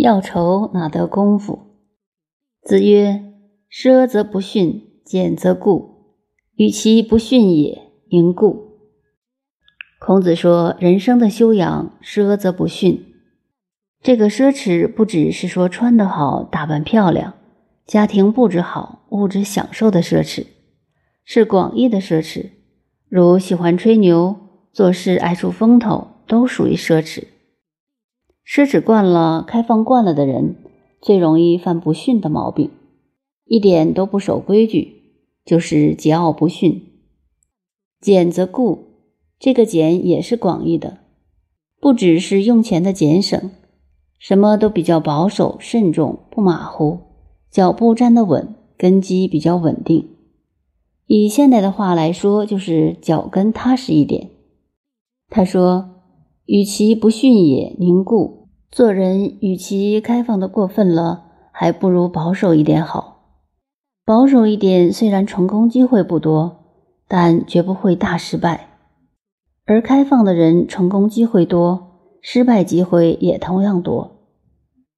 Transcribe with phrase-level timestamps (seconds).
[0.00, 1.76] 要愁哪得功夫？
[2.62, 3.34] 子曰
[3.70, 6.16] ：“奢则不逊，俭则固。
[6.54, 8.78] 与其不逊也，宁固。”
[10.00, 13.12] 孔子说：“人生的修养，奢则不逊。
[14.02, 17.34] 这个奢侈不只是说穿得好、打扮漂亮、
[17.86, 20.46] 家庭布置好、物质享受的奢侈，
[21.24, 22.52] 是广义的奢侈，
[23.10, 24.34] 如喜欢吹牛、
[24.72, 27.24] 做事爱出风头，都属于奢侈。”
[28.46, 30.56] 奢侈惯了、开放惯了的人，
[31.00, 32.70] 最容易犯不逊的毛病，
[33.44, 35.02] 一点都不守规矩，
[35.44, 36.82] 就是桀骜不驯。
[38.00, 38.86] 俭则固，
[39.38, 40.98] 这个俭也是广义的，
[41.80, 43.50] 不只是用钱的俭省，
[44.18, 46.98] 什么都比较保守、慎重，不马虎，
[47.50, 50.08] 脚步站得稳，根基比较稳定。
[51.06, 54.30] 以现代的话来说，就是脚跟踏实一点。
[55.28, 55.99] 他说
[56.52, 63.36] ：“与其不驯也，凝固。”做人与其开放的过分了，还不如保守一点好。
[64.04, 66.64] 保守一点，虽然成功机会不多，
[67.06, 68.66] 但绝不会大失败；
[69.64, 74.26] 而开放的人，成功机会多，失败机会也同样多。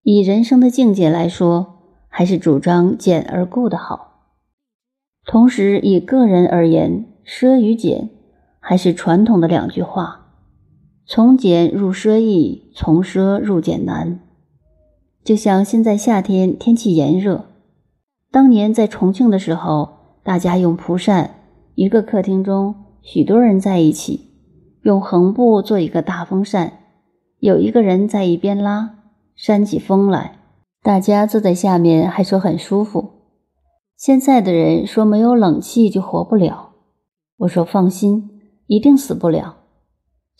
[0.03, 1.75] 以人生的境界来说，
[2.09, 4.31] 还是主张简而固的好。
[5.27, 8.09] 同时，以个人而言，奢与俭
[8.59, 10.22] 还是传统的两句话。
[11.05, 14.21] 从俭入奢易，从奢入俭难。
[15.25, 17.47] 就像现在夏天天气炎热，
[18.31, 19.91] 当年在重庆的时候，
[20.23, 21.35] 大家用蒲扇，
[21.75, 24.31] 一个客厅中许多人在一起，
[24.83, 26.73] 用横布做一个大风扇，
[27.41, 28.99] 有一个人在一边拉，
[29.35, 30.39] 扇起风来，
[30.83, 33.11] 大家坐在下面还说很舒服。
[33.97, 36.71] 现在的人说没有冷气就活不了，
[37.39, 38.31] 我说放心，
[38.67, 39.62] 一定死不了。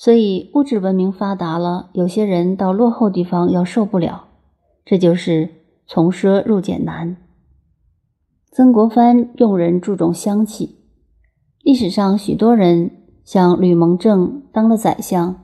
[0.03, 4.25] 所以物质文明发达了，有些人到落后地方要受不了，
[4.85, 5.49] 这就是
[5.87, 7.19] 从奢入俭难。
[8.51, 10.81] 曾国藩用人注重香气，
[11.63, 12.91] 历史上许多人
[13.25, 15.37] 像吕蒙正当了宰相，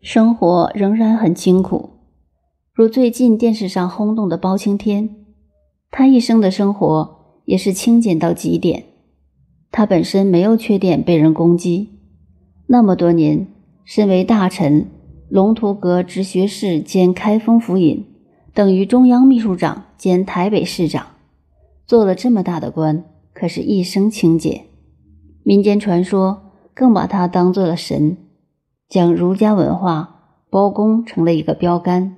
[0.00, 1.90] 生活仍然很清苦。
[2.72, 5.10] 如最近电视上轰动的包青天，
[5.90, 8.84] 他一生的生活也是清简到极点。
[9.72, 11.98] 他本身没有缺点被人攻击，
[12.68, 13.48] 那么多年。
[13.84, 14.90] 身为大臣、
[15.28, 18.06] 龙图阁直学士兼开封府尹，
[18.54, 21.06] 等于中央秘书长兼台北市长，
[21.86, 24.62] 做了这么大的官，可是一生清洁。
[25.42, 28.16] 民间传说更把他当做了神，
[28.88, 32.16] 将儒家文化包公成了一个标杆。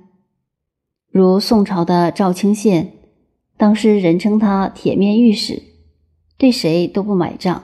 [1.11, 2.93] 如宋朝的赵清宪，
[3.57, 5.63] 当时人称他铁面御史，
[6.37, 7.63] 对谁都不买账，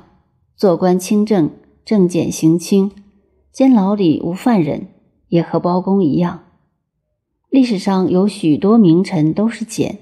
[0.58, 1.50] 做官清正，
[1.86, 2.92] 正简刑轻。
[3.54, 4.88] 监牢里无犯人，
[5.28, 6.46] 也和包公一样。
[7.52, 10.00] 历史上有许多名臣都是俭，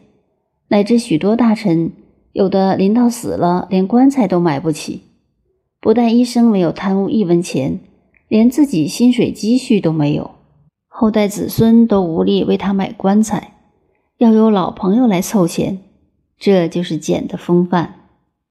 [0.70, 1.92] 乃至许多大臣，
[2.32, 5.02] 有的临到死了，连棺材都买不起。
[5.82, 7.82] 不但一生没有贪污一文钱，
[8.30, 10.32] 连自己薪水积蓄都没有，
[10.88, 13.56] 后代子孙都无力为他买棺材，
[14.18, 15.80] 要有老朋友来凑钱。
[16.38, 18.01] 这就是俭的风范。